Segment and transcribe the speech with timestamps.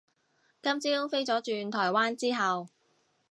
[0.63, 2.69] 今朝飛咗轉台灣之後